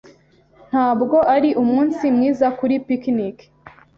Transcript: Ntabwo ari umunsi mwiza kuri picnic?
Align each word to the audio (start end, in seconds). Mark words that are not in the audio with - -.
Ntabwo 0.69 1.17
ari 1.35 1.49
umunsi 1.61 2.03
mwiza 2.15 2.47
kuri 2.57 2.75
picnic? 2.87 3.37